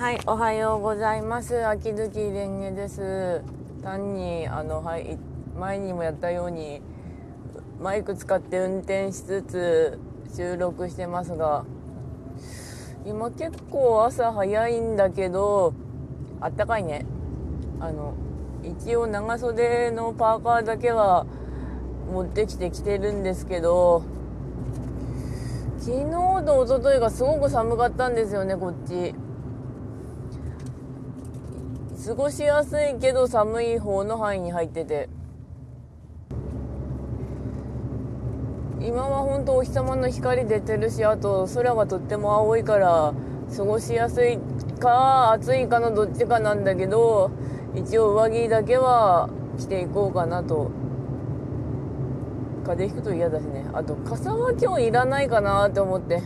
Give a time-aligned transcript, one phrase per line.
[0.00, 1.66] はい、おはようございます。
[1.66, 3.42] 秋月蓮華です。
[3.82, 5.18] 単に、あの、はい、
[5.58, 6.80] 前にもやったように、
[7.82, 9.98] マイク使って運転しつつ
[10.34, 11.66] 収録してますが、
[13.04, 15.74] 今結構朝早いんだけど、
[16.40, 17.04] あったかいね。
[17.78, 18.14] あの、
[18.62, 21.26] 一応長袖のパーカーだけは
[22.10, 24.02] 持ってきて着てるんですけど、
[25.78, 26.10] 昨日
[26.46, 29.14] と一昨日がすごく寒かったんですよね、こっち。
[32.04, 35.08] 過ごしやすいけど寒い方の範囲に入ってて。
[38.80, 43.12] 今は本当お日様の光出てるしあと空がとっても青いから
[43.54, 44.38] 過ごしやすい
[44.80, 47.30] か暑いかのどっちかなんだけど
[47.74, 50.70] 一応上着だけは着ていこうかなと。
[52.64, 53.66] 風邪ひくと嫌だしね。
[53.74, 56.22] あと傘は今日いらないかなって思って。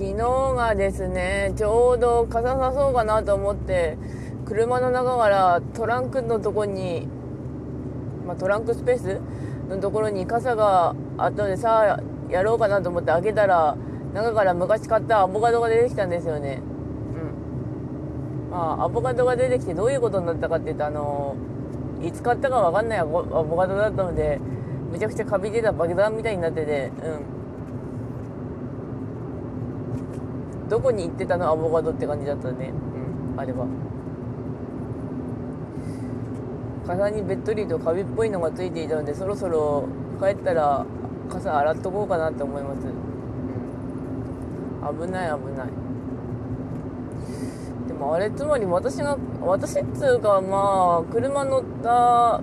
[0.00, 3.98] 昨日がですねちょうど傘さそうかなと思って
[4.46, 7.06] 車の中からトランクのとこに、
[8.26, 9.20] まあ、トランクスペース
[9.68, 13.76] のところに傘があったのでさあやろうかなと思って開けたら
[14.14, 16.62] 中から昔買ったアボカドが出てきたんですよね。
[18.42, 18.50] うん。
[18.50, 21.36] まあアボカドが出てきてどういうことになったかっていうとあの
[22.02, 24.40] いつ買ったか分かんないアボアボカドだったので
[24.90, 27.39] めちゃくちゃカビ出た爆弾みたいになっててうん。
[30.70, 32.72] どこに行ってたのアボカドって感じだったね。
[33.34, 33.66] うんあれは。
[36.86, 39.88] 傘にべっとりとカビっぽいのがついていたのでそろそろ
[40.20, 40.84] 帰ったら
[41.28, 42.90] 傘洗っとこうかなって思います、う
[44.94, 45.68] ん、危ない危ない。
[47.86, 52.40] でもあれつまり私が私っつうかまあ車乗った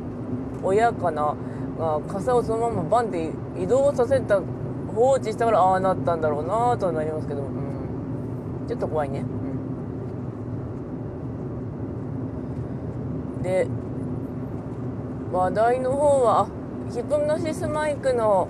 [0.64, 1.36] 親かな
[1.78, 4.42] が傘をそのままバンって移動させた
[4.96, 7.67] 放置したからああなったんだろうなとはなりますけど、うん、
[8.68, 9.20] ちょっと怖いね、
[13.36, 13.68] うん、で
[15.32, 16.48] 話題の方は
[16.92, 18.48] ヒプノシスマイクの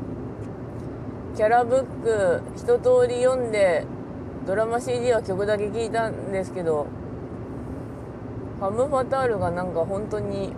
[1.36, 3.86] キャラブック一通り読んで
[4.46, 6.88] ドラマ CD は曲だけ聞いたんですけど
[8.60, 10.54] ハム・ファタールがなんか本当に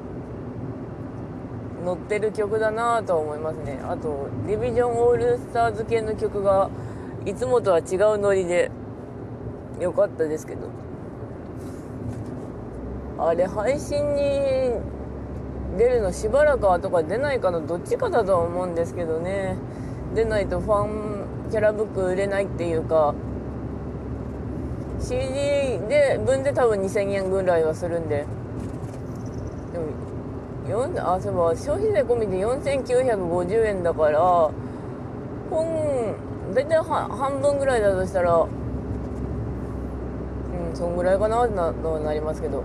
[1.83, 3.79] 乗ってる曲だなと思いますね。
[3.83, 6.69] あとディビジョンオールスターズ系の曲が
[7.25, 8.72] いつもとは違うノリで
[9.79, 10.62] 良かったですけど。
[13.17, 14.72] あれ配信に
[15.78, 19.57] 出るのしばらく後か出ないかのどっちかだとは思うんですけどね。
[20.16, 23.13] 出ないとファンキャラブック売れないっていうか。
[25.01, 28.25] CD で分で多分2000円ぐらいはするんで。
[30.68, 34.19] でもあそういえば消費税込みで4950円だから
[35.50, 36.16] 本
[36.53, 38.45] 大体半分ぐらいだとしたら
[40.74, 42.63] そんぐらいかななとなりますけど。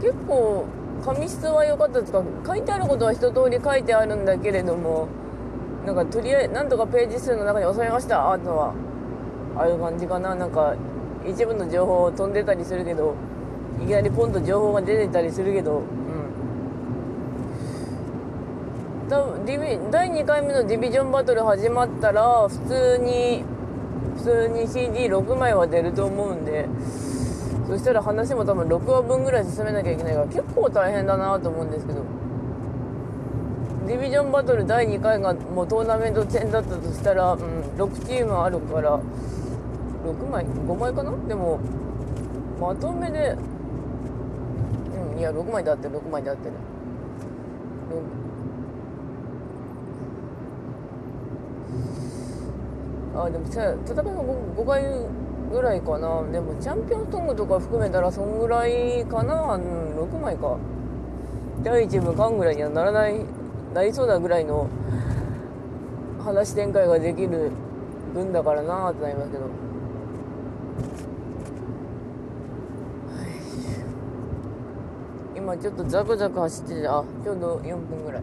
[0.00, 0.64] 結構
[1.04, 2.22] 紙質は良かったですか？
[2.46, 5.08] 書いてあることは一通り書いてあるんだけれども
[5.86, 8.72] なんかとりあえずなんとかページ数の中に収めましたあとは。
[9.56, 10.34] ああいう感じかな。
[10.34, 10.74] なんか
[11.28, 13.14] 一部の情報飛んでたりするけど
[13.82, 15.88] いきなりポンと情報が出てたりするけどうん多分
[19.01, 23.44] ディビ第2回目のディビジョンバトル始まったら普通に
[24.16, 26.66] 普通に CD6 枚は出ると思うんで
[27.66, 32.02] そしたら話も多分6話分ぐらい進めなきゃいけないから結構大変だなと思うんですけど
[33.86, 37.40] ディビジョンバトル第2回がもうトーナメント戦だったとしたら、うん、
[37.76, 41.12] 6チームあるから6枚？5枚かな？
[41.28, 41.60] でも
[42.58, 43.36] まとめで
[45.12, 46.54] うんいや6枚であってる6枚であってる。
[53.14, 54.82] あでも戦いが 5, 5回
[55.50, 56.22] ぐらいかな。
[56.32, 60.56] でもチャンピオンソングとか含めたらそんぐらいかな、うん、6枚か。
[61.62, 63.20] 第1部間ぐらいにはならない
[63.74, 64.68] なりそうなぐらいの
[66.24, 67.50] 話展開ができる
[68.14, 69.44] 分だからなってなりますけど。
[75.36, 78.22] 今ちょっとザクザク走っててあちょうど4分ぐらい。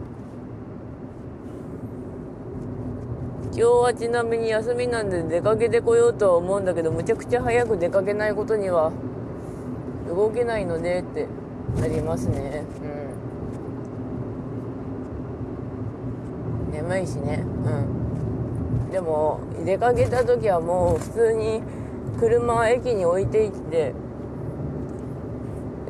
[3.46, 8.92] 今日はちなみに休みなんで出かけてこようとは思うんだけどむちゃくちゃ早く出かけないことには
[10.08, 11.26] 動けないのでって
[11.80, 12.64] なりますね。
[16.68, 16.72] うん。
[16.72, 17.44] 眠いしね。
[17.44, 18.90] うん。
[18.90, 21.62] でも出かけた時はもう普通に
[22.18, 23.94] 車駅に置いていって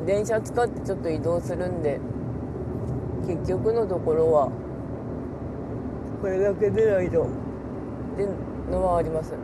[0.05, 1.99] 電車使ってちょっと移動するんで
[3.27, 4.51] 結局のところは
[6.21, 7.25] これだけ出ないとっ
[8.15, 8.27] て
[8.71, 9.33] のはあります。
[9.33, 9.35] う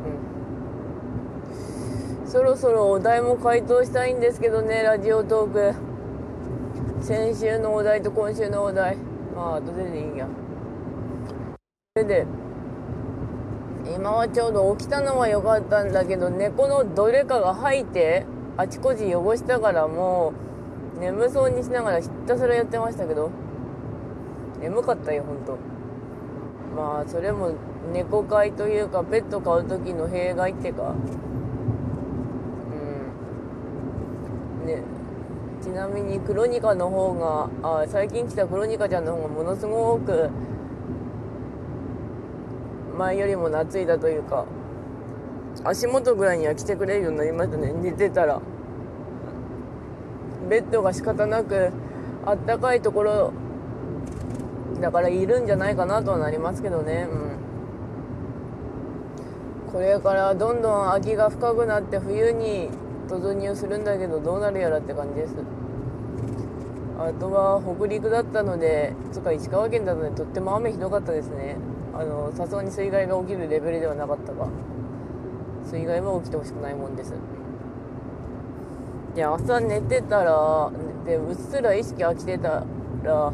[2.23, 2.27] ん。
[2.27, 5.73] そろそろお題も回答したいんですけどねラジオトーク。
[7.03, 8.97] 先週のお題と今週のお題。
[9.35, 10.27] まあ後ででいいんや。
[11.95, 12.27] それで
[13.95, 18.25] 今はちょうど起きたのは良かったんだけど猫のどれかが吐いて
[18.55, 20.33] あちこち汚したからも
[20.95, 23.31] う眠そうにしながらひたすらやってましたけど。
[24.59, 25.57] 眠かったよほんと。
[26.77, 27.55] まあそれも
[27.91, 30.93] 猫飼いというかペット飼う時の弊害ってか。
[34.61, 34.67] うん。
[34.67, 34.83] ね。
[35.59, 37.49] ちなみにクロニカの方が
[37.81, 40.29] あ最近来たクロニカちゃんの方がものすごく
[42.95, 44.45] 前よりも懐いたというか
[45.63, 47.73] 足元ぐらいには来てくれるようになりましたね。
[47.73, 48.39] 寝てたら。
[50.47, 51.71] ベッドが仕方なく
[52.25, 53.33] あったかいところ
[54.81, 57.07] だからいるんじゃないかなとはなりますけどね。
[59.65, 59.71] うん。
[59.71, 62.69] これからどんどん秋が深くなって冬に
[63.07, 65.35] 突入するんだけどどうなるやらって感じです。
[66.99, 71.57] あとは北陸だったのでつか石川県だったのでとっても雨ひどかったですね。
[71.93, 74.47] あのさすがに水害が起きるレベルではなかったが。
[75.65, 77.13] 水害は起きてほしくないもんです。
[79.15, 80.71] で朝寝てたら
[81.05, 82.63] でうっすら意識が来てた
[83.03, 83.33] ら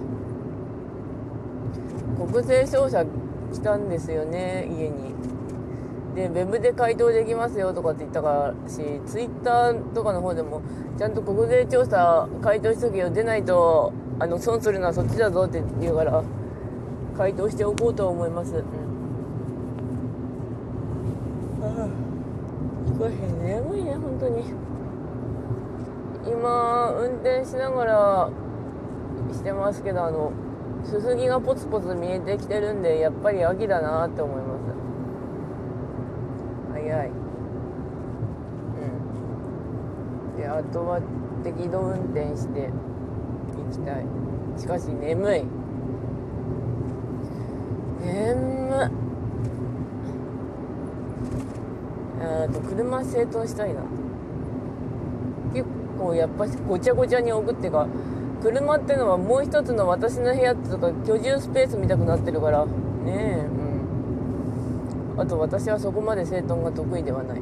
[2.17, 5.13] 国税商社来たんですよね家に
[6.15, 8.75] でウェブで回答できますよとかって言ったからし
[9.07, 10.61] ツイッターとかの方でも
[10.97, 16.23] ちゃんと国税調査回答しとけよ出ないとあの損するのはそっちだぞって言うから
[17.17, 18.55] 回答しておこうと思います。
[18.55, 18.61] うん。
[21.61, 21.87] ああ、
[22.97, 24.73] これ眠いね本当に。
[26.25, 28.29] 今運転しながら
[29.31, 30.31] してますけどあの
[30.83, 34.63] すすぎがポツポツ見えてきてるんでやっぱり秋だなって思います。
[36.73, 37.09] 早い。
[37.09, 37.11] う
[40.35, 40.37] ん。
[40.37, 41.01] であとは
[41.43, 44.05] 適度運転して行きたい。
[44.57, 45.43] しかし眠い。
[48.05, 48.91] 眠
[52.21, 53.81] えっと車整頓したいな
[55.53, 55.65] 結
[55.97, 57.87] 構やっぱごちゃごちゃに置くっていうか
[58.43, 62.65] 車ってのはもう一つの私の部屋とか居住スペース見たくなってるから。
[62.65, 62.71] ね
[63.07, 63.45] え。
[65.15, 65.21] うん。
[65.21, 67.41] あと私はそこまで整頓が得意ではない。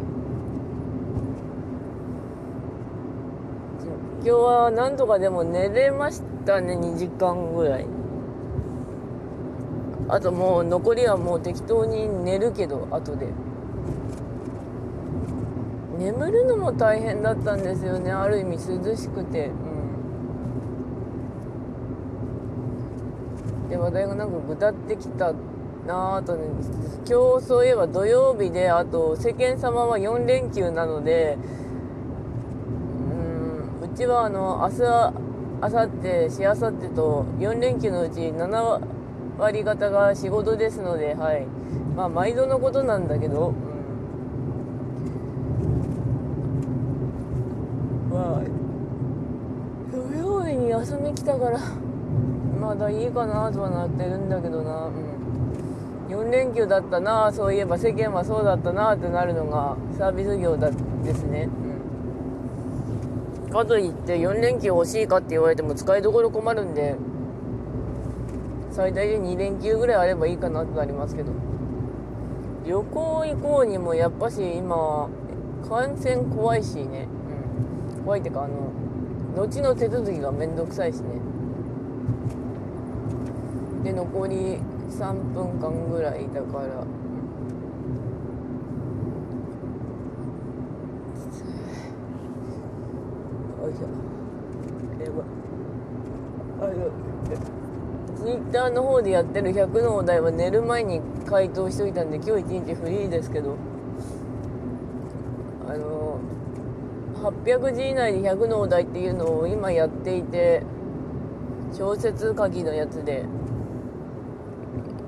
[4.24, 7.88] 今日は何とかでも寝れましたね2時間ぐらい。
[10.07, 13.27] あともう残りはもう適当に寝るけど後で。
[15.98, 19.48] 眠るのも大変だったんですよねある意味涼しくて。
[19.48, 19.81] うん。
[23.72, 25.34] で話題がなんかぐだってきた
[25.88, 26.44] なあとね
[27.10, 31.40] 今日そういえば土曜日であと世間様は4連休なので
[33.82, 35.32] うんうちはあの明日
[35.64, 35.88] 明後
[36.30, 39.02] 日しあさってと4連休のうち7
[39.42, 41.48] 割方が仕事ですので、はい。
[41.96, 43.56] まあ、毎度のことなんだけど、うん。
[48.12, 48.42] まあ、
[49.92, 51.60] 土曜日に休み来たから、
[52.62, 56.15] まだいいかなとはなってるんだけどな、うん。
[56.15, 60.70] 4連休だったな、そういえば世間はそうだったなってなるのがサービス業だ
[61.03, 61.50] ですね。
[63.48, 63.51] うん。
[63.51, 66.96] かといって4連休欲しいかって言われても使いどころ困るんで、
[68.72, 71.32] 最大で2連休ぐらいあればいいかなってなりますけど
[72.65, 75.10] 旅行行こうにもやっぱし今
[75.68, 77.08] 感染怖いしね、
[77.98, 78.72] うん、怖いってかあの
[79.36, 81.20] 後の手続きがめんどくさいしね
[83.84, 84.58] で残り
[84.90, 86.66] 3分間ぐらいだから。
[86.66, 86.86] よ
[93.70, 93.82] いしょ。
[95.04, 95.24] やば。
[96.64, 96.74] あの
[98.16, 103.56] ツイッターの方でやってる100のお題は寝る前に回答しといたんで今日一日フリーですけど。
[105.68, 106.20] あの
[107.24, 110.64] 800字以内で100のお題っていうのを今やっていて
[111.72, 113.24] 小説書きのやつで。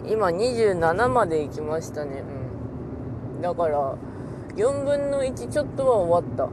[0.07, 2.24] 今27まで行きましたね。
[3.36, 3.41] うん。
[3.41, 3.95] だから
[4.55, 6.50] 4分の1ちょっとは終わった。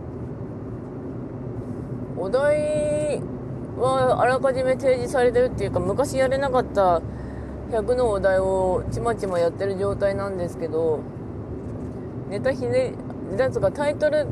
[2.16, 3.20] お題
[3.78, 7.00] はあらかじめ提示されてるっていうか昔やれなかった
[7.70, 11.00] 100のお題をちまちまやってる状態なんですけど
[12.28, 12.92] ネタひね
[13.38, 14.26] なんつうかタイトル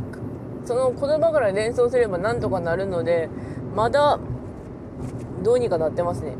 [0.64, 3.30] その言葉から連想すればなんとかなるので
[3.74, 4.18] まだ
[5.42, 6.34] どうにかなってますね。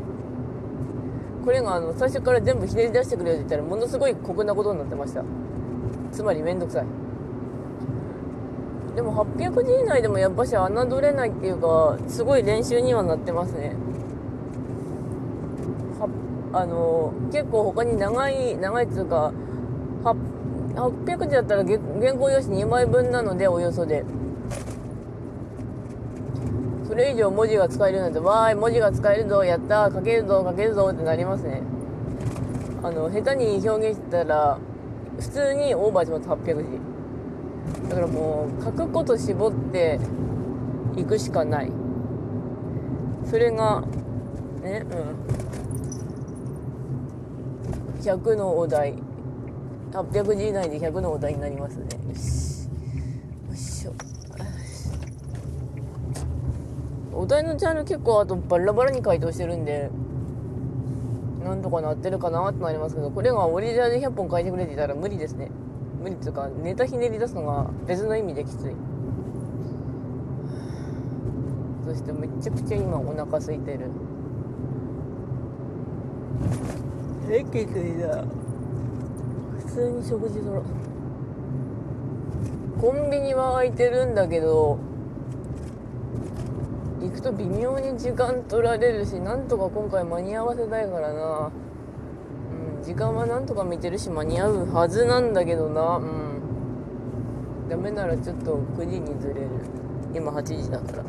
[1.43, 5.23] これがあの最初から全部ひねり出してくれよって言ったらものすごい酷なことになってました。
[6.11, 6.85] つまり面倒くさい。
[8.95, 13.75] でも800字以内でもやっぱし侮れないっていうかすごい練習にはなってますね。
[15.99, 16.09] は
[16.53, 19.31] あの結構他に長い長いっていうか
[20.75, 21.77] 800字だったら原
[22.13, 24.03] 稿用紙2枚分なのでおよそで。
[26.99, 31.63] れ以上文字が使えるなんてわーい文字が使えるぞやったー書けるぞ書けるぞってなりますね。
[32.83, 34.59] あの下手に表現したら
[35.19, 36.79] 普通にオーバーします800字。
[37.89, 39.99] だからもう書くこと絞って
[40.95, 41.71] いくしかない。
[43.25, 43.81] それが
[44.61, 44.99] ねうん。
[48.01, 48.95] 100のお題。
[49.91, 51.83] 800字以内で100のお題になりますね。
[51.83, 52.69] よし
[53.47, 53.89] よいしょ
[57.19, 59.89] お題のジャンル結構あとバラバラに回答してるんで
[61.43, 65.51] なんとかなってるかなってなりますけどこれがオリジナルで100本書いてくれていたら無理ですね。
[66.01, 68.73] 無理っていうかネタひねり出すのが別の意味できつい。
[71.83, 73.91] そしてめちゃくちゃ今お腹空いてる。
[77.29, 78.23] えきついな
[79.57, 80.63] 普通に食事取ろ
[82.79, 84.79] コンビニは空いてるんだけど
[87.09, 91.51] 行くと微妙に時間取られるしなんとか今回間に合わせたいからな。
[91.51, 95.97] うん時間はなんとか見てるし間に合うはずなんだけどな。
[95.97, 97.67] うん。
[97.67, 99.49] ダメならちょっと9時にずれる。
[100.13, 101.03] 今8時だから。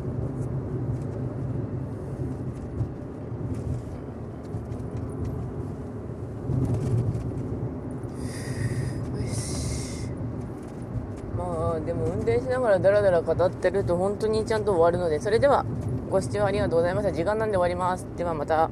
[11.37, 15.65] まあでも運転しながらダラダラ語ってると本当にちゃんと終わるのでそれでは。
[16.11, 17.13] ご視聴ありがとうございました。
[17.13, 18.05] 時間なんで終わります。
[18.17, 18.69] ではまた。